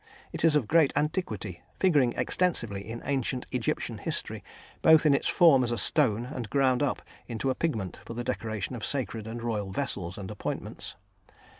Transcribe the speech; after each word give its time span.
It 0.33 0.43
is 0.43 0.55
of 0.55 0.67
great 0.67 0.91
antiquity, 0.95 1.61
figuring 1.79 2.13
extensively 2.13 2.81
in 2.83 3.03
ancient 3.05 3.45
Egyptian 3.51 3.99
history, 3.99 4.43
both 4.81 5.05
in 5.05 5.13
its 5.13 5.27
form 5.27 5.63
as 5.63 5.71
a 5.71 5.77
stone 5.77 6.25
and 6.25 6.49
ground 6.49 6.81
up 6.81 7.03
into 7.27 7.51
a 7.51 7.53
pigment 7.53 7.99
for 8.03 8.15
the 8.15 8.23
decoration 8.23 8.75
of 8.75 8.83
sacred 8.83 9.27
and 9.27 9.43
royal 9.43 9.69
vessels 9.69 10.17
and 10.17 10.31
appointments. 10.31 10.95